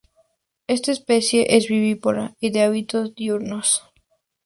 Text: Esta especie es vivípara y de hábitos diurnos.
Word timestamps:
Esta 0.65 0.91
especie 0.91 1.45
es 1.57 1.67
vivípara 1.67 2.35
y 2.39 2.49
de 2.49 2.63
hábitos 2.63 3.13
diurnos. 3.13 3.83